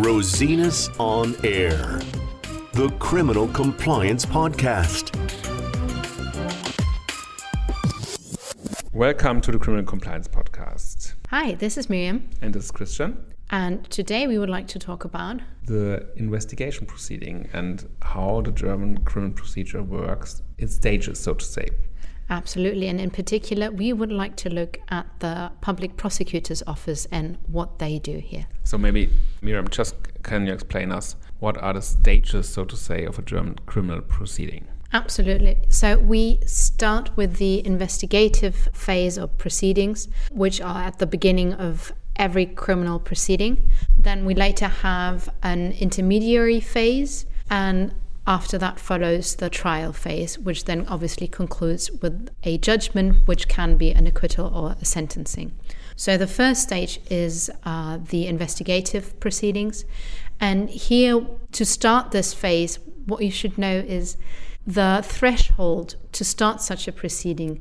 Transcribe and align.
Rosinus 0.00 0.88
on 0.98 1.36
Air, 1.44 2.00
the 2.72 2.88
Criminal 2.98 3.46
Compliance 3.48 4.24
Podcast. 4.24 5.14
Welcome 8.94 9.42
to 9.42 9.52
the 9.52 9.58
Criminal 9.58 9.84
Compliance 9.84 10.26
Podcast. 10.26 11.12
Hi, 11.28 11.52
this 11.52 11.76
is 11.76 11.88
Mirjam. 11.88 12.22
And 12.40 12.54
this 12.54 12.64
is 12.64 12.70
Christian. 12.70 13.22
And 13.50 13.84
today 13.90 14.26
we 14.26 14.38
would 14.38 14.48
like 14.48 14.68
to 14.68 14.78
talk 14.78 15.04
about 15.04 15.42
the 15.66 16.08
investigation 16.16 16.86
proceeding 16.86 17.50
and 17.52 17.86
how 18.00 18.40
the 18.40 18.52
German 18.52 19.04
criminal 19.04 19.34
procedure 19.36 19.82
works 19.82 20.40
in 20.56 20.68
stages, 20.68 21.20
so 21.20 21.34
to 21.34 21.44
say. 21.44 21.68
Absolutely. 22.30 22.86
And 22.86 23.00
in 23.00 23.10
particular, 23.10 23.70
we 23.70 23.92
would 23.92 24.12
like 24.12 24.36
to 24.36 24.48
look 24.48 24.78
at 24.88 25.06
the 25.18 25.50
public 25.60 25.96
prosecutor's 25.96 26.62
office 26.66 27.06
and 27.10 27.36
what 27.48 27.80
they 27.80 27.98
do 27.98 28.18
here. 28.18 28.46
So 28.62 28.78
maybe, 28.78 29.10
Mirjam, 29.42 29.68
just 29.68 29.96
can 30.22 30.46
you 30.46 30.52
explain 30.52 30.92
us 30.92 31.16
what 31.40 31.58
are 31.58 31.74
the 31.74 31.82
stages, 31.82 32.48
so 32.48 32.64
to 32.64 32.76
say, 32.76 33.04
of 33.04 33.18
a 33.18 33.22
German 33.22 33.56
criminal 33.66 34.00
proceeding? 34.00 34.66
Absolutely. 34.92 35.56
So 35.68 35.98
we 35.98 36.38
start 36.46 37.16
with 37.16 37.36
the 37.36 37.64
investigative 37.66 38.68
phase 38.72 39.18
of 39.18 39.36
proceedings, 39.38 40.08
which 40.30 40.60
are 40.60 40.82
at 40.82 40.98
the 40.98 41.06
beginning 41.06 41.54
of 41.54 41.92
every 42.16 42.46
criminal 42.46 42.98
proceeding. 42.98 43.70
Then 43.98 44.24
we 44.24 44.34
later 44.34 44.68
have 44.68 45.28
an 45.42 45.72
intermediary 45.72 46.60
phase 46.60 47.26
and 47.48 47.94
after 48.26 48.58
that 48.58 48.78
follows 48.78 49.36
the 49.36 49.50
trial 49.50 49.92
phase, 49.92 50.38
which 50.38 50.64
then 50.64 50.86
obviously 50.88 51.26
concludes 51.26 51.90
with 51.90 52.30
a 52.44 52.58
judgment, 52.58 53.26
which 53.26 53.48
can 53.48 53.76
be 53.76 53.90
an 53.90 54.06
acquittal 54.06 54.46
or 54.54 54.76
a 54.80 54.84
sentencing. 54.84 55.52
So 55.96 56.16
the 56.16 56.26
first 56.26 56.62
stage 56.62 57.00
is 57.10 57.50
uh, 57.64 57.98
the 58.02 58.26
investigative 58.26 59.18
proceedings. 59.20 59.84
And 60.38 60.70
here, 60.70 61.26
to 61.52 61.64
start 61.64 62.10
this 62.10 62.32
phase, 62.32 62.78
what 63.06 63.22
you 63.22 63.30
should 63.30 63.58
know 63.58 63.76
is 63.76 64.16
the 64.66 65.02
threshold 65.04 65.96
to 66.12 66.24
start 66.24 66.62
such 66.62 66.88
a 66.88 66.92
proceeding 66.92 67.60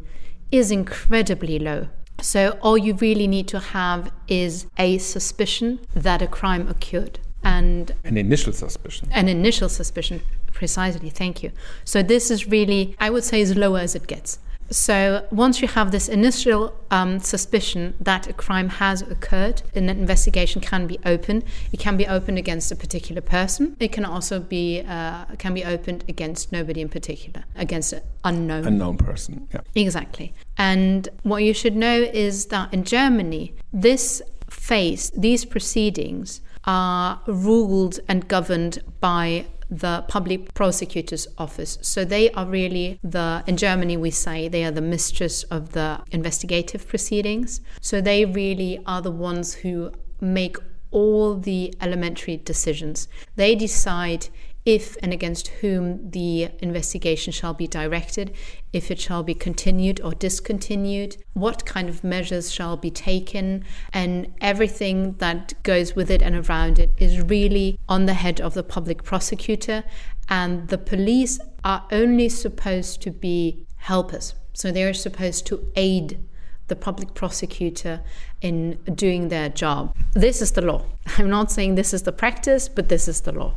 is 0.51 0.71
incredibly 0.71 1.59
low. 1.59 1.87
So, 2.21 2.57
all 2.61 2.77
you 2.77 2.95
really 2.95 3.27
need 3.27 3.47
to 3.49 3.59
have 3.59 4.11
is 4.27 4.67
a 4.77 4.97
suspicion 4.97 5.79
that 5.93 6.21
a 6.21 6.27
crime 6.27 6.67
occurred. 6.67 7.19
And 7.59 7.91
an 8.11 8.17
initial 8.17 8.53
suspicion. 8.53 9.09
An 9.11 9.27
initial 9.27 9.69
suspicion. 9.69 10.21
Precisely, 10.61 11.09
thank 11.09 11.35
you. 11.43 11.51
So 11.83 11.97
this 12.13 12.25
is 12.33 12.39
really, 12.55 12.81
I 12.99 13.07
would 13.13 13.25
say, 13.29 13.41
as 13.41 13.51
low 13.63 13.75
as 13.75 13.95
it 13.99 14.05
gets. 14.13 14.39
So 14.71 15.25
once 15.31 15.61
you 15.61 15.67
have 15.67 15.91
this 15.91 16.07
initial 16.07 16.61
um, 16.91 17.19
suspicion 17.19 17.95
that 17.99 18.27
a 18.27 18.33
crime 18.33 18.69
has 18.69 19.01
occurred, 19.01 19.63
an 19.73 19.89
investigation 19.89 20.61
can 20.61 20.85
be 20.85 20.99
opened. 21.05 21.43
It 21.71 21.79
can 21.79 21.97
be 21.97 22.05
opened 22.05 22.37
against 22.37 22.71
a 22.71 22.75
particular 22.75 23.21
person. 23.21 23.75
It 23.79 23.91
can 23.91 24.05
also 24.05 24.39
be 24.39 24.81
uh, 24.87 25.25
can 25.43 25.53
be 25.53 25.63
opened 25.65 26.01
against 26.07 26.51
nobody 26.51 26.81
in 26.81 26.89
particular, 26.89 27.45
against 27.55 27.93
an 27.93 28.01
unknown 28.23 28.65
unknown 28.67 28.97
person. 28.97 29.47
Yeah, 29.53 29.61
exactly. 29.75 30.33
And 30.57 31.09
what 31.23 31.43
you 31.47 31.53
should 31.53 31.75
know 31.75 31.97
is 32.27 32.35
that 32.53 32.71
in 32.71 32.83
Germany, 32.83 33.53
this 33.73 34.21
phase, 34.49 35.11
these 35.25 35.45
proceedings 35.45 36.41
are 36.65 37.21
ruled 37.27 37.99
and 38.07 38.27
governed 38.27 38.83
by 38.99 39.45
the 39.69 40.03
public 40.07 40.53
prosecutor's 40.53 41.27
office. 41.37 41.77
So 41.81 42.03
they 42.03 42.31
are 42.31 42.45
really 42.45 42.99
the, 43.03 43.43
in 43.45 43.55
Germany 43.55 43.97
we 43.97 44.11
say 44.11 44.47
they 44.47 44.65
are 44.65 44.71
the 44.71 44.81
mistress 44.81 45.43
of 45.43 45.73
the 45.73 46.01
investigative 46.11 46.87
proceedings. 46.87 47.61
So 47.81 48.01
they 48.01 48.25
really 48.25 48.79
are 48.85 49.01
the 49.01 49.11
ones 49.11 49.53
who 49.53 49.91
make 50.19 50.57
all 50.91 51.35
the 51.35 51.73
elementary 51.81 52.37
decisions. 52.37 53.07
They 53.35 53.53
decide 53.55 54.29
if 54.65 54.97
and 55.01 55.13
against 55.13 55.47
whom 55.47 56.11
the 56.11 56.49
investigation 56.59 57.31
shall 57.31 57.53
be 57.53 57.67
directed, 57.67 58.33
if 58.73 58.91
it 58.91 58.99
shall 58.99 59.23
be 59.23 59.33
continued 59.33 59.99
or 60.01 60.13
discontinued, 60.13 61.17
what 61.33 61.65
kind 61.65 61.89
of 61.89 62.03
measures 62.03 62.51
shall 62.51 62.77
be 62.77 62.91
taken, 62.91 63.63
and 63.93 64.33
everything 64.41 65.13
that 65.13 65.53
goes 65.63 65.95
with 65.95 66.11
it 66.11 66.21
and 66.21 66.35
around 66.35 66.77
it 66.77 66.91
is 66.97 67.21
really 67.21 67.79
on 67.87 68.05
the 68.05 68.13
head 68.13 68.39
of 68.41 68.53
the 68.53 68.63
public 68.63 69.03
prosecutor. 69.03 69.83
And 70.27 70.67
the 70.67 70.77
police 70.77 71.39
are 71.63 71.85
only 71.91 72.29
supposed 72.29 73.01
to 73.01 73.11
be 73.11 73.65
helpers. 73.77 74.35
So 74.53 74.71
they 74.71 74.83
are 74.83 74.93
supposed 74.93 75.47
to 75.47 75.71
aid 75.75 76.19
the 76.67 76.75
public 76.75 77.15
prosecutor 77.15 78.01
in 78.41 78.77
doing 78.93 79.29
their 79.29 79.49
job. 79.49 79.95
This 80.13 80.41
is 80.41 80.51
the 80.51 80.61
law. 80.61 80.85
I'm 81.17 81.29
not 81.29 81.51
saying 81.51 81.75
this 81.75 81.93
is 81.93 82.03
the 82.03 82.11
practice, 82.11 82.69
but 82.69 82.89
this 82.89 83.07
is 83.07 83.21
the 83.21 83.31
law. 83.31 83.55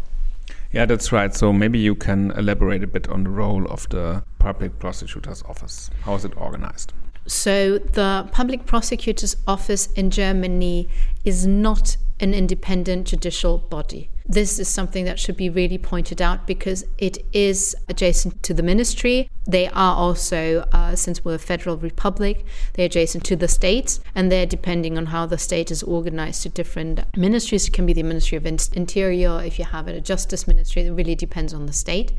Yeah, 0.73 0.87
that's 0.87 1.13
right. 1.13 1.35
So 1.35 1.53
maybe 1.53 1.79
you 1.79 1.95
can 1.95 2.31
elaborate 2.33 2.83
a 2.83 2.87
bit 2.87 3.09
on 3.09 3.25
the 3.25 3.31
role 3.31 3.67
of 3.67 3.89
the 3.91 4.25
public 4.39 4.79
prosecutor's 4.79 5.43
office. 5.43 5.91
How 6.03 6.15
is 6.15 6.25
it 6.25 6.33
organized? 6.37 6.95
So, 7.27 7.79
the 7.79 8.29
public 8.33 8.67
prosecutor's 8.67 9.37
office 9.47 9.87
in 9.93 10.11
Germany 10.11 10.89
is 11.25 11.47
not 11.47 11.97
an 12.19 12.35
independent 12.35 13.07
judicial 13.07 13.59
body. 13.59 14.11
This 14.27 14.59
is 14.59 14.69
something 14.69 15.05
that 15.05 15.19
should 15.19 15.37
be 15.37 15.51
really 15.51 15.79
pointed 15.79 16.23
out 16.23 16.47
because 16.47 16.85
it 16.99 17.19
is 17.33 17.75
adjacent 17.89 18.43
to 18.45 18.55
the 18.55 18.63
ministry. 18.63 19.29
They 19.47 19.67
are 19.69 19.97
also, 19.97 20.61
uh, 20.73 20.95
since 20.95 21.25
we're 21.25 21.35
a 21.35 21.39
federal 21.39 21.77
republic, 21.77 22.45
they're 22.75 22.87
adjacent 22.87 23.25
to 23.25 23.37
the 23.37 23.49
states, 23.49 24.01
and 24.15 24.31
they're 24.31 24.47
depending 24.47 24.97
on 24.97 25.07
how 25.07 25.27
the 25.27 25.39
state 25.39 25.71
is 25.71 25.83
organized 25.83 26.43
to 26.43 26.49
different 26.49 27.01
ministries. 27.17 27.67
It 27.67 27.73
can 27.73 27.87
be 27.87 27.93
the 27.93 28.05
Ministry 28.05 28.37
of 28.37 28.47
Interior, 28.47 29.43
if 29.43 29.59
you 29.59 29.65
have 29.65 29.89
it, 29.89 29.97
a 29.97 30.01
justice 30.01 30.47
ministry, 30.47 30.83
it 30.83 30.93
really 30.93 31.17
depends 31.17 31.53
on 31.53 31.67
the 31.67 31.73
state. 31.73 32.13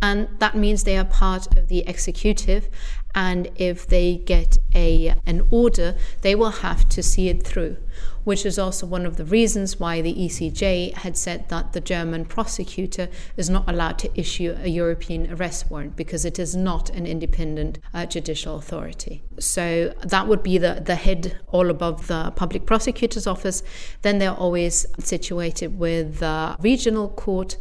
And 0.00 0.28
that 0.38 0.54
means 0.54 0.84
they 0.84 0.96
are 0.96 1.04
part 1.04 1.56
of 1.56 1.68
the 1.68 1.80
executive, 1.88 2.68
and 3.14 3.48
if 3.56 3.86
they 3.86 4.16
get 4.16 4.58
a, 4.74 5.14
an 5.26 5.46
order, 5.50 5.96
they 6.20 6.34
will 6.34 6.50
have 6.50 6.88
to 6.90 7.02
see 7.02 7.28
it 7.28 7.42
through 7.42 7.78
which 8.28 8.44
is 8.44 8.58
also 8.58 8.84
one 8.84 9.06
of 9.06 9.16
the 9.16 9.24
reasons 9.24 9.80
why 9.80 10.02
the 10.02 10.12
ECJ 10.12 10.92
had 10.92 11.16
said 11.16 11.48
that 11.48 11.72
the 11.72 11.80
German 11.80 12.26
prosecutor 12.26 13.08
is 13.38 13.48
not 13.48 13.66
allowed 13.66 13.98
to 13.98 14.20
issue 14.20 14.54
a 14.62 14.68
European 14.68 15.32
arrest 15.32 15.70
warrant 15.70 15.96
because 15.96 16.26
it 16.26 16.38
is 16.38 16.54
not 16.54 16.90
an 16.90 17.06
independent 17.06 17.78
uh, 17.94 18.04
judicial 18.04 18.56
authority. 18.56 19.22
So 19.38 19.94
that 20.04 20.28
would 20.28 20.42
be 20.42 20.58
the, 20.58 20.82
the 20.84 20.96
head 20.96 21.38
all 21.46 21.70
above 21.70 22.06
the 22.06 22.30
public 22.36 22.66
prosecutor's 22.66 23.26
office. 23.26 23.62
Then 24.02 24.18
they're 24.18 24.40
always 24.46 24.84
situated 24.98 25.78
with 25.78 26.18
the 26.18 26.54
regional 26.60 27.08
court 27.08 27.56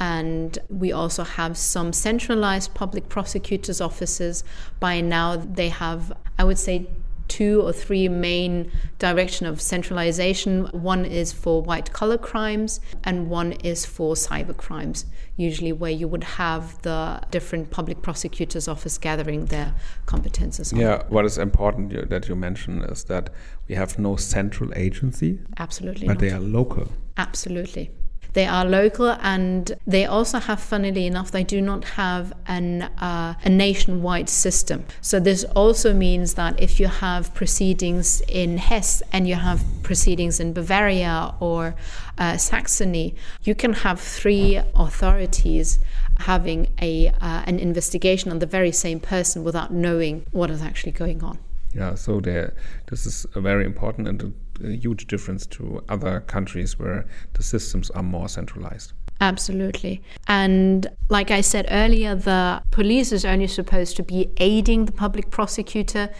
and 0.00 0.58
we 0.68 0.90
also 0.90 1.22
have 1.22 1.56
some 1.56 1.92
centralized 1.92 2.74
public 2.74 3.08
prosecutors' 3.08 3.80
offices. 3.80 4.42
By 4.80 5.00
now, 5.00 5.36
they 5.36 5.68
have, 5.68 6.12
I 6.36 6.42
would 6.42 6.58
say, 6.58 6.88
two 7.28 7.62
or 7.62 7.72
three 7.72 8.08
main 8.08 8.70
direction 8.98 9.46
of 9.46 9.60
centralization. 9.60 10.66
One 10.66 11.04
is 11.04 11.32
for 11.32 11.62
white 11.62 11.92
collar 11.92 12.18
crimes 12.18 12.80
and 13.04 13.28
one 13.28 13.52
is 13.52 13.86
for 13.86 14.14
cyber 14.14 14.56
crimes, 14.56 15.06
usually 15.36 15.72
where 15.72 15.90
you 15.90 16.08
would 16.08 16.24
have 16.24 16.80
the 16.82 17.20
different 17.30 17.70
public 17.70 18.02
prosecutors 18.02 18.66
office 18.66 18.98
gathering 18.98 19.46
their 19.46 19.74
competences. 20.06 20.76
Yeah, 20.76 21.02
what 21.08 21.24
is 21.24 21.38
important 21.38 22.10
that 22.10 22.28
you 22.28 22.34
mention 22.34 22.82
is 22.82 23.04
that 23.04 23.30
we 23.68 23.74
have 23.74 23.98
no 23.98 24.16
central 24.16 24.72
agency. 24.74 25.38
Absolutely. 25.58 26.06
But 26.06 26.14
not. 26.14 26.20
they 26.20 26.30
are 26.30 26.40
local. 26.40 26.88
Absolutely. 27.16 27.90
They 28.34 28.46
are 28.46 28.64
local 28.64 29.16
and 29.20 29.72
they 29.86 30.04
also 30.06 30.38
have, 30.38 30.60
funnily 30.60 31.06
enough, 31.06 31.30
they 31.30 31.44
do 31.44 31.60
not 31.60 31.84
have 31.84 32.32
an, 32.46 32.82
uh, 32.82 33.34
a 33.42 33.48
nationwide 33.48 34.28
system. 34.28 34.84
So 35.00 35.18
this 35.20 35.44
also 35.56 35.92
means 35.92 36.34
that 36.34 36.60
if 36.60 36.78
you 36.78 36.88
have 36.88 37.34
proceedings 37.34 38.22
in 38.28 38.58
Hesse 38.58 39.02
and 39.12 39.28
you 39.28 39.34
have 39.34 39.64
proceedings 39.82 40.40
in 40.40 40.52
Bavaria 40.52 41.34
or 41.40 41.74
uh, 42.18 42.36
Saxony, 42.36 43.14
you 43.42 43.54
can 43.54 43.72
have 43.72 44.00
three 44.00 44.60
authorities 44.74 45.78
having 46.20 46.68
a, 46.80 47.08
uh, 47.08 47.42
an 47.46 47.58
investigation 47.58 48.30
on 48.30 48.40
the 48.40 48.46
very 48.46 48.72
same 48.72 49.00
person 49.00 49.44
without 49.44 49.72
knowing 49.72 50.26
what 50.32 50.50
is 50.50 50.62
actually 50.62 50.92
going 50.92 51.22
on. 51.22 51.38
Yeah, 51.74 51.94
so 51.94 52.20
there, 52.20 52.54
this 52.86 53.06
is 53.06 53.26
very 53.34 53.64
important 53.64 54.08
and 54.08 54.34
a 54.64 54.76
huge 54.76 55.06
difference 55.06 55.46
to 55.46 55.82
other 55.88 56.20
countries 56.20 56.78
where 56.78 57.06
the 57.34 57.42
systems 57.42 57.90
are 57.90 58.02
more 58.02 58.28
centralized. 58.28 58.92
Absolutely. 59.20 60.00
And 60.28 60.86
like 61.08 61.30
I 61.32 61.40
said 61.40 61.66
earlier, 61.70 62.14
the 62.14 62.62
police 62.70 63.10
is 63.10 63.24
only 63.24 63.48
supposed 63.48 63.96
to 63.96 64.02
be 64.02 64.30
aiding 64.36 64.84
the 64.84 64.92
public 64.92 65.30
prosecutor 65.30 66.10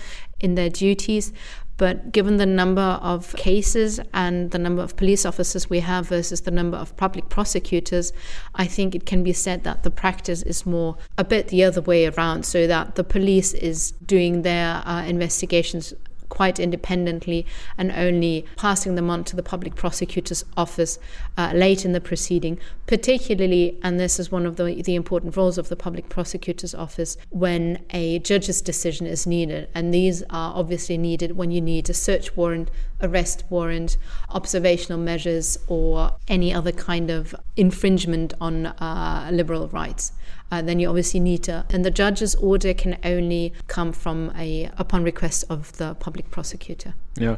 in 0.41 0.57
their 0.57 0.69
duties. 0.69 1.33
But 1.77 2.11
given 2.11 2.39
the 2.39 2.47
number 2.47 2.99
of 3.01 3.37
cases 3.37 4.01
and 4.13 4.51
the 4.51 4.59
number 4.59 4.83
of 4.83 4.97
police 4.97 5.25
officers 5.25 5.71
we 5.71 5.79
have 5.79 6.09
versus 6.09 6.41
the 6.41 6.51
number 6.51 6.77
of 6.77 6.97
public 6.97 7.29
prosecutors, 7.29 8.13
I 8.57 8.67
think 8.67 8.97
it 8.97 9.07
can 9.07 9.23
be 9.23 9.33
said 9.33 9.63
that 9.63 9.85
the 9.85 9.91
practice 9.93 10.43
is 10.43 10.67
more 10.67 10.97
a 11.17 11.23
bit 11.23 11.49
the 11.49 11.63
other 11.63 11.81
way 11.81 12.07
around, 12.07 12.45
so 12.45 12.67
that 12.67 12.97
the 12.97 13.05
police 13.05 13.55
is 13.55 13.93
doing 14.05 14.43
their 14.43 14.83
uh, 14.85 15.05
investigations 15.05 15.95
quite 16.29 16.59
independently 16.59 17.47
and 17.77 17.91
only 17.93 18.45
passing 18.57 18.95
them 18.95 19.11
on 19.11 19.25
to 19.25 19.37
the 19.37 19.43
public 19.43 19.75
prosecutor's 19.75 20.45
office 20.57 20.99
uh, 21.37 21.53
late 21.55 21.85
in 21.85 21.93
the 21.93 22.01
proceeding, 22.01 22.59
particularly, 22.87 23.79
and 23.83 23.99
this 23.99 24.19
is 24.19 24.31
one 24.31 24.47
of 24.47 24.57
the, 24.57 24.83
the 24.83 24.95
important 24.95 25.37
roles 25.37 25.59
of 25.59 25.69
the 25.69 25.77
public 25.77 26.09
prosecutor's 26.09 26.75
office, 26.75 27.17
when 27.31 27.85
a 27.91 28.19
judge's 28.21 28.61
decision 28.61 29.07
is 29.07 29.27
needed. 29.27 29.69
And 29.75 29.93
these 29.93 30.23
are 30.25 30.55
obviously 30.55 30.99
needed 30.99 31.37
when 31.37 31.51
you 31.51 31.61
need 31.61 31.89
a 31.91 31.95
search 31.95 32.37
warrant, 32.37 32.71
arrest 33.01 33.45
warrant, 33.51 33.97
observational 34.31 34.99
measures, 34.99 35.59
or 35.69 36.13
any 36.29 36.53
other 36.53 36.73
kind 36.73 37.11
of 37.11 37.35
infringement 37.57 38.35
on 38.41 38.67
uh, 38.67 39.31
liberal 39.33 39.69
rights. 39.69 40.13
Uh, 40.51 40.63
then 40.63 40.79
you 40.79 40.89
obviously 40.89 41.21
need 41.21 41.43
to, 41.45 41.67
and 41.71 41.85
the 41.85 41.91
judge's 41.91 42.35
order 42.37 42.73
can 42.73 42.97
only 43.05 43.53
come 43.67 43.93
from 43.93 44.33
a 44.37 44.71
upon 44.79 45.05
request 45.05 45.45
of 45.51 45.73
the 45.73 45.95
public 45.95 46.31
prosecutor. 46.31 46.95
Yeah. 47.17 47.37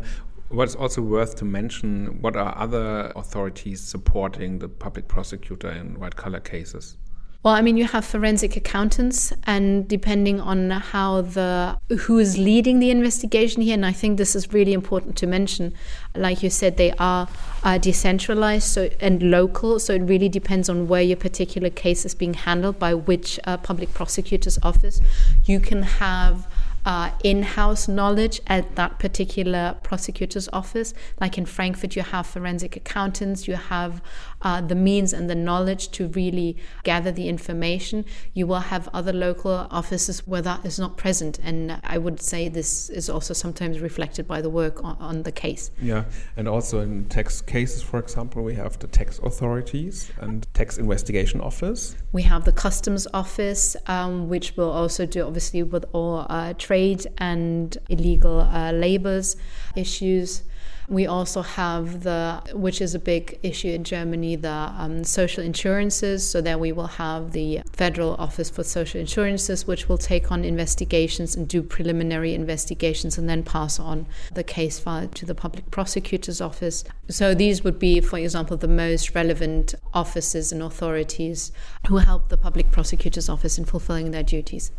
What's 0.49 0.75
also 0.75 1.01
worth 1.01 1.37
to 1.37 1.45
mention, 1.45 2.21
what 2.21 2.37
are 2.37 2.57
other 2.59 3.13
authorities 3.15 3.81
supporting 3.81 4.59
the 4.59 4.69
public 4.69 5.07
prosecutor 5.07 5.71
in 5.71 5.99
white 6.01 6.17
collar 6.17 6.41
cases? 6.41 6.97
Well, 7.43 7.55
I 7.55 7.63
mean, 7.63 7.79
you 7.79 7.87
have 7.87 8.05
forensic 8.05 8.55
accountants, 8.55 9.33
and 9.45 9.89
depending 9.89 10.43
on 10.43 10.69
how 10.69 11.23
the 11.23 11.79
who 12.01 12.19
is 12.19 12.37
leading 12.37 12.81
the 12.81 12.91
investigation 12.91 13.63
here, 13.63 13.73
and 13.73 13.87
I 13.87 13.93
think 13.93 14.19
this 14.19 14.37
is 14.37 14.53
really 14.53 14.75
important 14.75 15.17
to 15.17 15.27
mention. 15.27 15.73
Like 16.15 16.43
you 16.43 16.51
said, 16.51 16.77
they 16.77 16.93
are 16.99 17.29
uh, 17.65 17.79
decentralized 17.79 18.69
so 18.69 18.91
and 19.01 19.23
local, 19.23 19.79
so 19.79 19.95
it 19.95 20.03
really 20.03 20.29
depends 20.29 20.69
on 20.69 20.87
where 20.87 21.01
your 21.01 21.17
particular 21.17 21.71
case 21.71 22.05
is 22.05 22.15
being 22.15 22.35
handled 22.35 22.79
by 22.79 22.93
which 22.93 23.41
uh, 23.45 23.57
public 23.57 23.95
prosecutor's 23.95 24.59
office. 24.63 25.01
You 25.47 25.61
can 25.61 25.83
have 25.83 26.47
uh, 26.85 27.11
in 27.23 27.43
house 27.43 27.89
knowledge 27.89 28.41
at 28.47 28.77
that 28.77 28.99
particular 28.99 29.77
prosecutor's 29.83 30.49
office. 30.53 30.95
Like 31.21 31.39
in 31.39 31.47
Frankfurt, 31.47 31.97
you 31.97 32.03
have 32.03 32.27
forensic 32.27 32.77
accountants, 32.77 33.47
you 33.47 33.55
have 33.55 34.03
uh, 34.43 34.61
the 34.61 34.75
means 34.75 35.13
and 35.13 35.29
the 35.29 35.35
knowledge 35.35 35.91
to 35.91 36.09
really 36.09 36.57
gather 36.85 37.13
the 37.13 37.29
information. 37.29 38.05
You 38.33 38.47
will 38.47 38.61
have 38.61 38.89
other 38.93 39.13
local 39.13 39.67
offices 39.71 40.27
where 40.27 40.43
that 40.43 40.65
is 40.65 40.79
not 40.79 40.97
present. 40.97 41.39
And 41.43 41.81
I 41.85 41.99
would 41.99 42.21
say 42.21 42.49
this 42.49 42.89
is 42.91 43.11
also 43.11 43.35
sometimes 43.35 43.81
reflected 43.81 44.27
by 44.27 44.41
the 44.41 44.51
work 44.51 44.83
on, 44.83 44.97
on 44.99 45.23
the 45.23 45.33
case. 45.33 45.71
Yeah, 45.81 46.05
and 46.37 46.49
also 46.49 46.81
in 46.81 47.07
tax 47.07 47.41
cases, 47.41 47.83
for 47.83 47.99
example, 47.99 48.43
we 48.43 48.55
have 48.55 48.79
the 48.79 48.87
tax 48.87 49.19
authorities 49.19 50.11
and 50.21 50.47
tax 50.55 50.79
investigation 50.79 51.41
office. 51.41 51.97
We 52.13 52.23
have 52.23 52.45
the 52.45 52.53
customs 52.53 53.07
office, 53.13 53.77
um, 53.87 54.29
which 54.29 54.57
will 54.57 54.71
also 54.71 55.07
do 55.07 55.27
obviously 55.27 55.63
with 55.63 55.85
all 55.93 56.27
uh, 56.29 56.55
trade 56.71 57.05
and 57.19 57.79
illegal 57.89 58.43
uh, 58.43 58.71
labors 58.71 59.35
issues. 59.75 60.45
We 60.89 61.05
also 61.05 61.43
have 61.43 62.05
the, 62.05 62.41
which 62.53 62.81
is 62.81 62.95
a 62.95 63.01
big 63.01 63.41
issue 63.43 63.71
in 63.71 63.83
Germany, 63.83 64.37
the 64.37 64.59
um, 64.79 65.03
social 65.03 65.43
insurances. 65.43 66.29
So 66.31 66.41
there 66.41 66.59
we 66.59 66.71
will 66.71 66.93
have 67.05 67.33
the 67.33 67.63
Federal 67.73 68.15
Office 68.27 68.51
for 68.51 68.63
Social 68.63 69.01
Insurances, 69.01 69.67
which 69.67 69.89
will 69.89 69.99
take 69.99 70.31
on 70.31 70.45
investigations 70.45 71.35
and 71.35 71.49
do 71.49 71.61
preliminary 71.61 72.35
investigations 72.35 73.19
and 73.19 73.29
then 73.29 73.43
pass 73.43 73.81
on 73.81 74.07
the 74.33 74.45
case 74.45 74.79
file 74.79 75.09
to 75.09 75.27
the 75.27 75.35
public 75.35 75.73
prosecutor's 75.73 76.41
office. 76.41 76.85
So 77.09 77.35
these 77.35 77.65
would 77.65 77.81
be, 77.81 78.01
for 78.01 78.19
example, 78.19 78.57
the 78.57 78.69
most 78.69 79.13
relevant 79.17 79.75
offices 79.93 80.53
and 80.53 80.63
authorities 80.63 81.51
who 81.89 81.97
help 81.97 82.29
the 82.29 82.37
public 82.37 82.71
prosecutor's 82.71 83.29
office 83.29 83.59
in 83.59 83.65
fulfilling 83.65 84.13
their 84.13 84.23
duties 84.23 84.71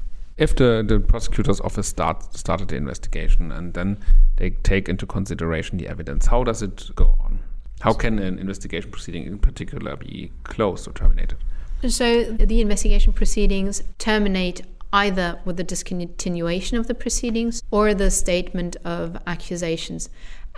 if 0.42 0.56
the, 0.56 0.84
the 0.86 1.00
prosecutor's 1.00 1.62
office 1.62 1.88
start, 1.88 2.36
started 2.36 2.70
the 2.70 2.76
investigation 2.76 3.52
and 3.52 3.76
then 3.76 4.00
they 4.38 4.50
take 4.50 4.90
into 4.90 5.06
consideration 5.06 5.78
the 5.78 5.88
evidence, 5.88 6.26
how 6.26 6.44
does 6.44 6.64
it 6.64 6.90
go 6.96 7.16
on? 7.24 7.40
How 7.82 7.94
can 7.94 8.18
an 8.18 8.40
investigation 8.40 8.90
proceeding 8.90 9.24
in 9.26 9.38
particular 9.38 9.96
be 9.96 10.32
closed 10.44 10.88
or 10.88 10.94
terminated? 10.94 11.38
So 11.88 12.24
the 12.24 12.60
investigation 12.60 13.14
proceedings 13.14 13.84
terminate 14.00 14.62
either 14.92 15.40
with 15.46 15.58
the 15.58 15.64
discontinuation 15.64 16.78
of 16.78 16.88
the 16.88 16.96
proceedings 16.96 17.62
or 17.70 17.94
the 17.94 18.10
statement 18.10 18.76
of 18.84 19.18
accusations. 19.28 20.10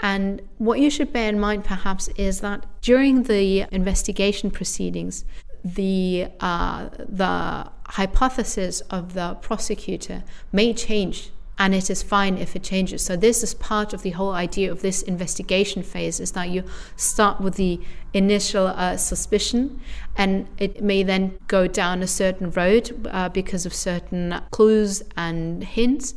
And 0.02 0.42
what 0.60 0.80
you 0.80 0.90
should 0.90 1.12
bear 1.12 1.28
in 1.28 1.40
mind, 1.42 1.66
perhaps, 1.66 2.08
is 2.16 2.40
that 2.40 2.66
during 2.82 3.24
the 3.24 3.66
investigation 3.72 4.50
proceedings, 4.50 5.26
the 5.64 6.28
uh, 6.40 6.90
the 6.98 7.70
hypothesis 7.88 8.82
of 8.90 9.14
the 9.14 9.36
prosecutor 9.36 10.24
may 10.52 10.74
change 10.74 11.32
and 11.60 11.76
it 11.76 11.90
is 11.90 12.02
fine 12.02 12.38
if 12.38 12.56
it 12.56 12.64
changes. 12.64 13.04
So 13.04 13.16
this 13.16 13.44
is 13.44 13.54
part 13.54 13.94
of 13.94 14.02
the 14.02 14.10
whole 14.12 14.32
idea 14.32 14.72
of 14.72 14.82
this 14.82 15.04
investigation 15.04 15.84
phase 15.84 16.20
is 16.20 16.32
that 16.32 16.50
you 16.50 16.64
start 16.96 17.40
with 17.40 17.56
the 17.56 17.80
initial 18.14 18.68
uh, 18.68 18.98
suspicion 18.98 19.80
and 20.18 20.48
it 20.58 20.82
may 20.84 21.04
then 21.04 21.38
go 21.48 21.68
down 21.68 22.02
a 22.02 22.08
certain 22.08 22.50
road 22.52 23.08
uh, 23.12 23.30
because 23.30 23.66
of 23.66 23.74
certain 23.74 24.42
clues 24.50 25.04
and 25.16 25.64
hints 25.64 26.16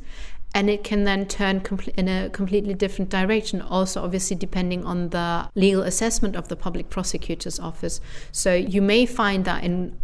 and 0.57 0.71
it 0.71 0.83
can 0.83 1.05
then 1.05 1.27
turn 1.27 1.63
in 1.99 2.09
a 2.09 2.31
completely 2.31 2.73
different 2.73 3.11
direction 3.11 3.61
also 3.61 4.03
obviously 4.03 4.35
depending 4.35 4.83
on 4.87 5.11
the 5.11 5.49
legal 5.55 5.83
assessment 5.83 6.35
of 6.35 6.49
the 6.49 6.57
public 6.57 6.89
prosecutor's 6.89 7.61
office 7.61 8.01
so 8.33 8.55
you 8.55 8.81
may 8.81 9.05
find 9.05 9.45
that 9.45 9.63
in 9.63 9.95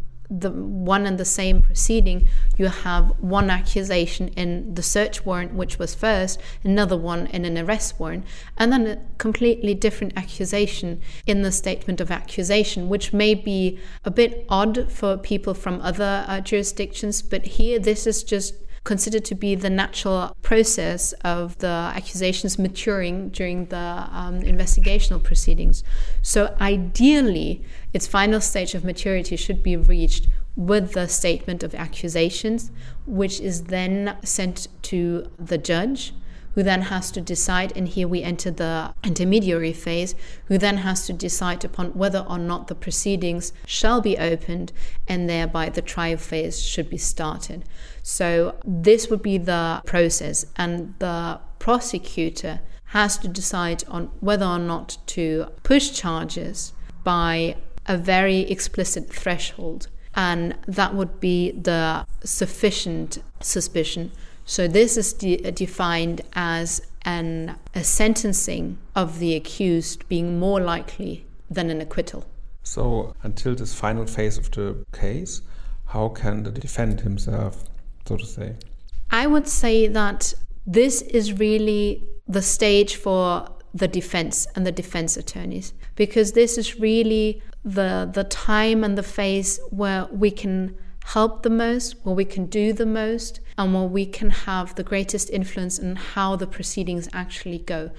the 0.41 0.51
one 0.51 1.05
and 1.05 1.19
the 1.19 1.27
same 1.27 1.61
proceeding, 1.61 2.27
you 2.57 2.67
have 2.67 3.13
one 3.21 3.51
accusation 3.51 4.29
in 4.29 4.75
the 4.75 4.83
search 4.83 5.27
warrant, 5.27 5.53
which 5.53 5.79
was 5.79 5.95
first, 5.95 6.41
another 6.65 6.97
one 6.97 7.27
in 7.27 7.45
an 7.45 7.59
arrest 7.59 8.01
warrant, 8.01 8.25
and 8.57 8.73
then 8.73 8.87
a 8.87 8.99
completely 9.19 9.75
different 9.75 10.15
accusation 10.17 11.03
in 11.27 11.43
the 11.43 11.53
statement 11.53 12.01
of 12.01 12.11
accusation, 12.11 12.89
which 12.89 13.13
may 13.13 13.35
be 13.35 13.79
a 14.07 14.11
bit 14.11 14.47
odd 14.49 14.91
for 14.91 15.19
people 15.19 15.53
from 15.53 15.83
other 15.83 16.25
uh, 16.27 16.41
jurisdictions. 16.41 17.21
But 17.21 17.45
here, 17.45 17.79
this 17.79 18.07
is 18.07 18.25
just 18.25 18.55
considered 18.85 19.25
to 19.25 19.35
be 19.35 19.55
the 19.55 19.71
natural 19.71 20.37
process 20.43 21.13
of 21.25 21.57
the 21.59 21.93
accusations 21.95 22.59
maturing 22.59 23.29
during 23.29 23.67
the 23.67 23.77
um, 24.11 24.41
investigational 24.43 25.23
proceedings. 25.23 25.85
So, 26.21 26.57
ideally, 26.61 27.63
its 27.93 28.07
final 28.07 28.41
stage 28.41 28.75
of 28.75 28.85
maturity 28.85 29.37
should 29.37 29.63
be 29.63 29.77
reached 29.77 30.29
with 30.57 30.93
the 30.93 31.07
statement 31.07 31.63
of 31.63 31.75
accusations, 31.75 32.71
which 33.07 33.41
is 33.41 33.65
then 33.65 34.17
sent 34.23 34.69
to 34.83 35.31
the 35.39 35.59
judge 35.59 36.13
who 36.55 36.63
then 36.63 36.83
has 36.83 37.11
to 37.13 37.21
decide, 37.21 37.73
and 37.77 37.89
here 37.89 38.09
we 38.09 38.23
enter 38.23 38.51
the 38.51 38.95
intermediary 39.03 39.73
phase, 39.73 40.15
who 40.47 40.59
then 40.59 40.79
has 40.79 41.07
to 41.07 41.13
decide 41.13 41.65
upon 41.65 41.89
whether 41.89 42.21
or 42.29 42.39
not 42.39 42.69
the 42.69 42.75
proceedings 42.75 43.53
shall 43.67 44.01
be 44.01 44.19
opened, 44.19 44.73
and 45.09 45.29
thereby 45.29 45.69
the 45.69 45.83
trial 45.83 46.17
phase 46.17 46.63
should 46.63 46.91
be 46.91 46.99
started. 46.99 47.65
So, 48.03 48.57
this 48.65 49.09
would 49.09 49.23
be 49.23 49.39
the 49.39 49.83
process, 49.87 50.45
and 50.57 50.95
the 50.99 51.41
prosecutor 51.59 52.61
has 52.87 53.17
to 53.19 53.29
decide 53.29 53.85
on 53.89 54.11
whether 54.21 54.45
or 54.45 54.59
not 54.59 54.99
to 55.07 55.47
push 55.63 55.93
charges 55.93 56.73
by 57.05 57.57
a 57.87 57.97
very 57.97 58.41
explicit 58.51 59.09
threshold 59.11 59.89
and 60.15 60.57
that 60.67 60.95
would 60.95 61.21
be 61.21 61.53
the 61.53 62.07
sufficient 62.23 63.23
suspicion 63.41 64.13
so 64.45 64.69
this 64.69 64.97
is 64.97 65.13
de- 65.13 65.45
uh, 65.45 65.51
defined 65.51 66.21
as 66.35 66.83
an 67.05 67.57
a 67.75 67.83
sentencing 67.83 68.79
of 68.95 69.19
the 69.19 69.35
accused 69.35 70.09
being 70.09 70.39
more 70.39 70.61
likely 70.61 71.27
than 71.51 71.71
an 71.71 71.81
acquittal. 71.81 72.25
So 72.63 73.15
until 73.23 73.55
this 73.55 73.75
final 73.75 74.07
phase 74.07 74.39
of 74.39 74.51
the 74.53 74.85
case, 74.93 75.43
how 75.87 76.09
can 76.09 76.45
the 76.45 76.51
defend 76.51 77.01
himself, 77.01 77.65
so 78.07 78.17
to 78.17 78.25
say? 78.25 78.55
I 79.11 79.27
would 79.27 79.49
say 79.49 79.89
that 79.89 80.33
this 80.67 81.03
is 81.03 81.39
really 81.39 82.05
the 82.29 82.41
stage 82.41 82.97
for 82.97 83.49
the 83.75 83.89
defense 83.89 84.47
and 84.55 84.67
the 84.67 84.73
defense 84.73 85.17
attorneys 85.17 85.73
because 85.97 86.33
this 86.33 86.57
is 86.57 86.79
really 86.79 87.43
the 87.65 88.09
the 88.13 88.25
time 88.25 88.85
and 88.85 88.97
the 88.99 89.03
phase 89.03 89.61
where 89.71 90.07
we 90.11 90.31
can 90.31 90.77
help 91.05 91.43
the 91.43 91.51
most, 91.51 91.97
where 92.05 92.15
we 92.15 92.25
can 92.25 92.47
do 92.47 92.73
the 92.73 92.87
most, 92.87 93.41
and 93.59 93.75
where 93.75 93.85
we 93.85 94.07
can 94.07 94.31
have 94.31 94.75
the 94.75 94.83
greatest 94.83 95.31
influence 95.31 95.79
in 95.79 95.97
how 95.97 96.37
the 96.37 96.47
proceedings 96.47 97.09
actually 97.13 97.59
go. 97.59 97.91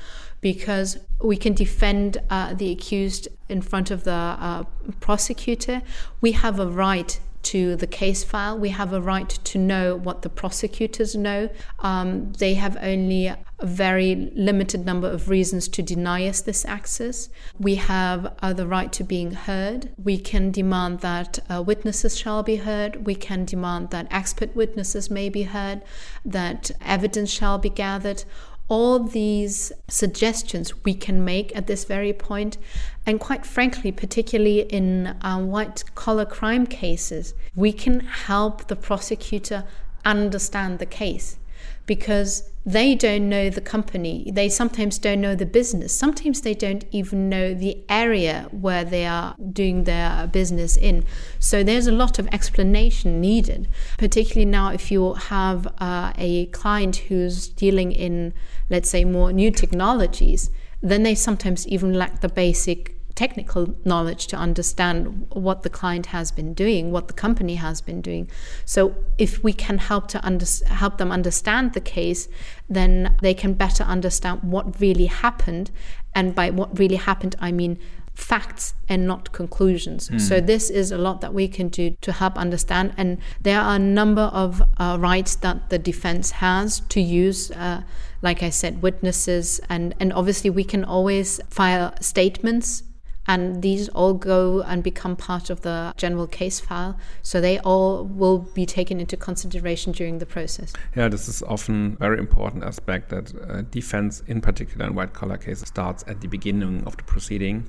Because 0.42 0.98
we 1.22 1.38
can 1.38 1.54
defend 1.54 2.18
uh, 2.30 2.54
the 2.54 2.72
accused 2.72 3.28
in 3.48 3.62
front 3.62 3.92
of 3.92 4.04
the 4.04 4.12
uh, 4.12 4.64
prosecutor, 5.00 5.82
we 6.20 6.34
have 6.34 6.60
a 6.60 6.68
right 6.68 7.20
to 7.44 7.76
the 7.76 7.88
case 7.88 8.24
file. 8.24 8.58
We 8.58 8.70
have 8.70 8.94
a 8.94 9.02
right 9.02 9.30
to 9.30 9.58
know 9.58 9.96
what 9.96 10.22
the 10.22 10.30
prosecutors 10.30 11.16
know. 11.16 11.50
Um, 11.80 12.34
they 12.34 12.56
have 12.56 12.78
only 12.82 13.34
a 13.63 13.65
very 13.65 14.29
limited 14.36 14.86
number 14.86 15.10
of 15.10 15.29
reasons 15.29 15.70
to 15.70 15.82
deny 15.82 16.27
us 16.27 16.41
this 16.41 16.65
access. 16.65 17.29
We 17.58 17.75
have 17.75 18.36
uh, 18.41 18.51
the 18.51 18.67
right 18.67 18.91
to 18.93 19.05
being 19.05 19.32
heard. 19.32 19.89
We 19.98 20.17
can 20.17 20.51
demand 20.51 21.00
that 21.00 21.39
uh, 21.50 21.62
witnesses 21.62 22.17
shall 22.17 22.43
be 22.43 22.58
heard. 22.58 23.05
We 23.05 23.15
can 23.15 23.46
demand 23.46 23.89
that 23.91 24.08
expert 24.12 24.53
witnesses 24.53 25.10
may 25.10 25.29
be 25.29 25.43
heard, 25.43 25.82
that 26.25 26.72
evidence 26.82 27.32
shall 27.32 27.58
be 27.58 27.70
gathered 27.70 28.25
all 28.70 29.00
these 29.00 29.72
suggestions 29.88 30.84
we 30.84 30.93
can 30.93 31.24
make 31.24 31.55
at 31.55 31.67
this 31.67 31.84
very 31.84 32.13
point. 32.13 32.58
And 33.05 33.20
quite 33.20 33.46
frankly, 33.46 33.91
particularly 33.91 34.62
in 34.62 35.08
uh, 35.22 35.39
white 35.39 35.84
collar 35.96 36.25
crime 36.25 36.65
cases, 36.65 37.34
we 37.55 37.72
can 37.72 38.01
help 38.01 38.67
the 38.67 38.75
prosecutor 38.75 39.65
understand 40.05 40.79
the 40.79 40.86
case 40.86 41.38
because 41.86 42.50
they 42.65 42.96
don't 42.96 43.27
know 43.27 43.50
the 43.50 43.62
company. 43.62 44.32
They 44.34 44.48
sometimes 44.48 44.98
don't 44.98 45.20
know 45.20 45.36
the 45.36 45.46
business. 45.46 45.98
Sometimes 45.98 46.41
they 46.41 46.53
don't 46.53 46.86
even 46.91 47.27
know 47.27 47.53
the 47.53 47.84
area 47.89 48.48
where 48.51 48.86
they 48.86 49.05
are 49.05 49.36
doing 49.51 49.84
their 49.84 50.27
business 50.27 50.77
in. 50.77 51.03
So 51.39 51.63
there's 51.63 51.88
a 51.88 51.91
lot 51.91 52.20
of 52.20 52.27
explanation 52.32 53.20
needed, 53.20 53.67
particularly 53.98 54.46
now 54.46 54.70
if 54.70 54.91
you 54.91 55.13
have 55.13 55.67
uh, 55.79 56.13
a 56.17 56.46
client 56.48 56.96
who's 57.08 57.50
dealing 57.50 57.91
in, 57.91 58.34
let's 58.70 58.89
say, 58.89 59.03
more 59.03 59.34
new 59.34 59.51
technologies. 59.51 60.50
Then 60.82 61.03
they 61.03 61.15
sometimes 61.15 61.67
even 61.67 61.93
lack 61.93 62.22
the 62.22 62.29
basic 62.29 62.96
technical 63.15 63.75
knowledge 63.86 64.27
to 64.27 64.36
understand 64.36 65.27
what 65.29 65.63
the 65.63 65.70
client 65.70 66.08
has 66.08 66.32
been 66.32 66.53
doing, 66.53 66.91
what 66.91 67.08
the 67.08 67.13
company 67.13 67.55
has 67.55 67.82
been 67.82 68.01
doing. 68.01 68.29
So 68.65 68.96
if 69.17 69.43
we 69.43 69.53
can 69.53 69.77
help 69.77 70.08
to 70.10 70.25
under, 70.25 70.46
help 70.67 70.98
them 70.98 71.12
understand 71.12 71.74
the 71.74 71.82
case, 71.82 72.27
then 72.70 73.15
they 73.22 73.34
can 73.34 73.53
better 73.53 73.84
understand 73.84 74.41
what 74.43 74.79
really 74.79 75.05
happened. 75.05 75.70
And 76.15 76.34
by 76.34 76.50
what 76.50 76.77
really 76.79 76.96
happened, 76.96 77.36
I 77.39 77.51
mean 77.51 77.77
facts 78.13 78.75
and 78.88 79.08
not 79.08 79.32
conclusions. 79.32 80.10
Mm. 80.10 80.22
So 80.22 80.39
this 80.39 80.70
is 80.70 80.91
a 80.91 80.98
lot 80.98 81.22
that 81.22 81.34
we 81.34 81.48
can 81.48 81.70
do 81.70 81.98
to 82.01 82.12
help 82.12 82.38
understand. 82.38 82.93
And 82.98 83.17
there 83.41 83.60
are 83.60 83.75
a 83.75 83.79
number 83.79 84.22
of 84.22 84.62
uh, 84.77 84.98
rights 85.00 85.36
that 85.38 85.70
the 85.70 85.79
defense 85.79 86.32
has 86.32 86.79
to 86.89 87.01
use. 87.01 87.51
Uh, 87.51 87.82
like 88.22 88.41
I 88.41 88.51
said, 88.51 88.82
witnesses, 88.82 89.60
and, 89.70 89.93
and 90.00 90.13
obviously 90.13 90.50
we 90.50 90.63
can 90.63 90.86
always 90.86 91.41
file 91.50 91.93
statements 92.00 92.84
and 93.27 93.62
these 93.62 93.89
all 93.89 94.13
go 94.13 94.62
and 94.63 94.84
become 94.84 95.15
part 95.15 95.50
of 95.50 95.62
the 95.62 95.94
general 95.98 96.27
case 96.27 96.60
file. 96.60 96.98
So 97.22 97.39
they 97.39 97.60
all 97.60 98.06
will 98.06 98.39
be 98.39 98.65
taken 98.65 99.00
into 99.00 99.18
consideration 99.18 99.92
during 99.94 100.20
the 100.20 100.25
process. 100.25 100.74
Yeah 100.96 101.08
this 101.08 101.27
is 101.27 101.42
often 101.44 101.94
a 102.00 102.03
very 102.03 102.20
important 102.20 102.63
aspect 102.63 103.10
that 103.10 103.34
uh, 103.36 103.62
defense 103.72 104.24
in 104.27 104.42
particular 104.42 104.86
in 104.88 104.96
white 104.96 105.13
collar 105.13 105.38
cases 105.38 105.68
starts 105.68 106.03
at 106.08 106.22
the 106.22 106.27
beginning 106.27 106.84
of 106.86 106.98
the 106.98 107.03
proceeding 107.03 107.65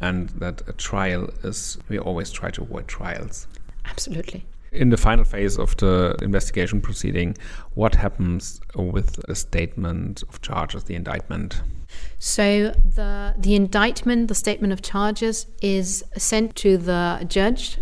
and 0.00 0.30
that 0.30 0.62
a 0.66 0.72
trial 0.72 1.30
is 1.44 1.78
we 1.88 1.98
always 1.98 2.30
try 2.30 2.50
to 2.50 2.62
avoid 2.62 2.88
trials. 2.88 3.46
Absolutely 3.84 4.44
in 4.72 4.90
the 4.90 4.96
final 4.96 5.24
phase 5.24 5.58
of 5.58 5.76
the 5.78 6.16
investigation 6.22 6.80
proceeding, 6.80 7.36
what 7.74 7.94
happens 7.94 8.60
with 8.74 9.18
a 9.28 9.34
statement 9.34 10.22
of 10.28 10.40
charges, 10.42 10.84
the 10.84 10.94
indictment? 10.94 11.62
So 12.18 12.70
the 12.70 13.34
the 13.36 13.54
indictment, 13.54 14.28
the 14.28 14.34
statement 14.34 14.72
of 14.72 14.82
charges, 14.82 15.46
is 15.60 16.04
sent 16.16 16.54
to 16.56 16.76
the 16.76 17.24
judge, 17.26 17.78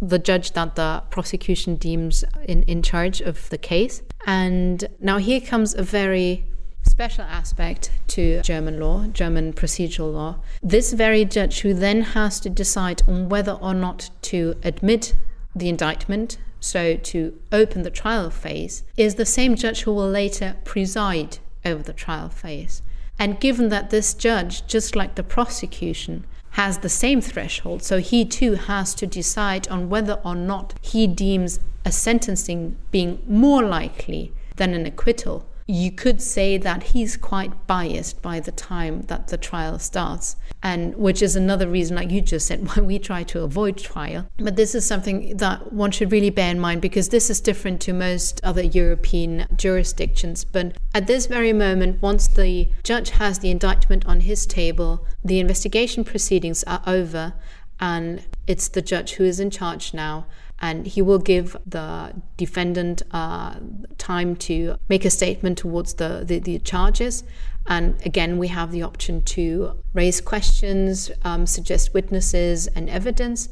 the 0.00 0.18
judge 0.18 0.52
that 0.52 0.74
the 0.74 1.02
prosecution 1.10 1.76
deems 1.76 2.24
in, 2.48 2.64
in 2.64 2.82
charge 2.82 3.20
of 3.20 3.48
the 3.50 3.58
case. 3.58 4.02
And 4.26 4.84
now 5.00 5.18
here 5.18 5.40
comes 5.40 5.74
a 5.74 5.82
very 5.82 6.44
special 6.82 7.24
aspect 7.24 7.90
to 8.08 8.42
German 8.42 8.80
law, 8.80 9.06
German 9.06 9.52
procedural 9.52 10.12
law. 10.12 10.40
This 10.62 10.92
very 10.92 11.24
judge 11.24 11.60
who 11.60 11.72
then 11.72 12.02
has 12.02 12.40
to 12.40 12.50
decide 12.50 13.02
on 13.06 13.28
whether 13.28 13.52
or 13.52 13.74
not 13.74 14.10
to 14.22 14.56
admit 14.64 15.14
the 15.54 15.68
indictment, 15.68 16.38
so 16.60 16.96
to 16.96 17.38
open 17.50 17.82
the 17.82 17.90
trial 17.90 18.30
phase, 18.30 18.82
is 18.96 19.16
the 19.16 19.26
same 19.26 19.54
judge 19.54 19.82
who 19.82 19.92
will 19.92 20.08
later 20.08 20.56
preside 20.64 21.38
over 21.64 21.82
the 21.82 21.92
trial 21.92 22.28
phase. 22.28 22.82
And 23.18 23.40
given 23.40 23.68
that 23.68 23.90
this 23.90 24.14
judge, 24.14 24.66
just 24.66 24.96
like 24.96 25.14
the 25.14 25.22
prosecution, 25.22 26.24
has 26.52 26.78
the 26.78 26.88
same 26.88 27.20
threshold, 27.20 27.82
so 27.82 27.98
he 27.98 28.24
too 28.24 28.54
has 28.54 28.94
to 28.94 29.06
decide 29.06 29.68
on 29.68 29.88
whether 29.88 30.20
or 30.24 30.34
not 30.34 30.74
he 30.82 31.06
deems 31.06 31.60
a 31.84 31.92
sentencing 31.92 32.76
being 32.90 33.22
more 33.26 33.62
likely 33.62 34.32
than 34.56 34.74
an 34.74 34.86
acquittal, 34.86 35.46
you 35.66 35.92
could 35.92 36.20
say 36.20 36.56
that 36.58 36.82
he's 36.82 37.16
quite 37.16 37.66
biased 37.66 38.20
by 38.22 38.40
the 38.40 38.52
time 38.52 39.02
that 39.02 39.28
the 39.28 39.36
trial 39.36 39.78
starts. 39.78 40.36
And 40.62 40.94
which 40.96 41.22
is 41.22 41.34
another 41.34 41.66
reason 41.68 41.96
like 41.96 42.10
you 42.10 42.20
just 42.20 42.46
said 42.46 42.66
why 42.68 42.82
we 42.82 42.98
try 42.98 43.22
to 43.24 43.42
avoid 43.42 43.76
trial. 43.78 44.26
But 44.38 44.56
this 44.56 44.74
is 44.74 44.86
something 44.86 45.36
that 45.36 45.72
one 45.72 45.90
should 45.90 46.12
really 46.12 46.30
bear 46.30 46.50
in 46.50 46.60
mind 46.60 46.82
because 46.82 47.08
this 47.08 47.30
is 47.30 47.40
different 47.40 47.80
to 47.82 47.92
most 47.92 48.40
other 48.44 48.62
european 48.62 49.46
jurisdictions. 49.56 50.44
But 50.44 50.76
at 50.94 51.06
this 51.06 51.26
very 51.26 51.52
moment 51.52 52.02
once 52.02 52.28
the 52.28 52.70
judge 52.82 53.10
has 53.10 53.38
the 53.38 53.50
indictment 53.50 54.06
on 54.06 54.20
his 54.20 54.46
table 54.46 55.06
the 55.24 55.40
investigation 55.40 56.04
proceedings 56.04 56.64
are 56.64 56.82
over 56.86 57.34
and 57.80 58.24
it's 58.46 58.68
the 58.68 58.82
judge 58.82 59.14
who 59.14 59.24
is 59.24 59.40
in 59.40 59.50
charge 59.50 59.94
now 59.94 60.26
and 60.62 60.86
he 60.86 61.02
will 61.02 61.18
give 61.18 61.56
the 61.66 62.14
defendant 62.36 63.02
uh, 63.10 63.56
time 63.98 64.36
to 64.36 64.76
make 64.88 65.04
a 65.04 65.10
statement 65.10 65.58
towards 65.58 65.94
the, 65.94 66.22
the, 66.24 66.38
the, 66.38 66.58
charges. 66.60 67.24
And 67.66 68.00
again, 68.06 68.38
we 68.38 68.48
have 68.48 68.70
the 68.70 68.82
option 68.82 69.22
to 69.22 69.76
raise 69.92 70.20
questions, 70.20 71.10
um, 71.24 71.46
suggest 71.46 71.92
witnesses 71.92 72.68
and 72.68 72.88
evidence. 72.88 73.48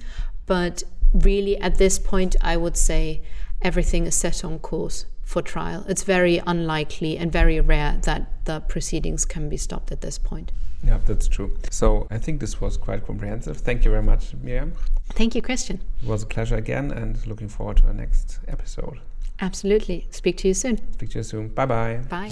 But 0.47 0.85
really, 1.13 1.59
at 1.59 1.79
this 1.79 1.99
point, 1.99 2.37
I 2.41 2.57
would 2.57 2.77
say 2.77 3.23
everything 3.61 4.07
is 4.07 4.15
set 4.15 4.45
on 4.45 4.61
course 4.61 5.05
for 5.31 5.43
trial. 5.43 5.85
It's 5.89 6.03
very 6.03 6.43
unlikely 6.45 7.17
and 7.17 7.31
very 7.31 7.61
rare 7.61 8.01
that 8.03 8.45
the 8.47 8.59
proceedings 8.59 9.25
can 9.25 9.49
be 9.49 9.57
stopped 9.57 9.93
at 9.93 10.01
this 10.01 10.19
point. 10.19 10.51
Yeah, 10.83 10.99
that's 11.07 11.29
true. 11.29 11.57
So 11.71 12.09
I 12.11 12.19
think 12.19 12.41
this 12.41 12.61
was 12.61 12.77
quite 12.77 13.07
comprehensive. 13.07 13.59
Thank 13.59 13.85
you 13.85 13.93
very 13.93 14.03
much, 14.03 14.37
Mirjam. 14.43 14.73
Thank 15.11 15.37
you, 15.37 15.43
Christian. 15.43 15.81
It 16.03 16.09
was 16.09 16.25
a 16.25 16.27
pleasure 16.27 16.57
again 16.57 16.91
and 16.91 17.25
looking 17.29 17.49
forward 17.49 17.77
to 17.77 17.87
our 17.87 17.95
next 17.95 18.41
episode. 18.49 18.99
Absolutely. 19.41 20.07
Speak 20.11 20.37
to 20.39 20.49
you 20.49 20.55
soon. 20.55 20.79
Speak 20.93 21.11
to 21.11 21.19
you 21.19 21.25
soon. 21.25 21.49
Bye-bye. 21.49 22.01
Bye. 22.09 22.31